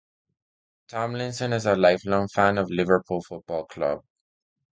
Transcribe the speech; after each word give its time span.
Tomlinson 0.87 1.53
is 1.53 1.67
a 1.67 1.75
lifelong 1.75 2.27
fan 2.27 2.57
of 2.57 2.71
Liverpool 2.71 3.21
Football 3.21 3.65
Club. 3.67 4.01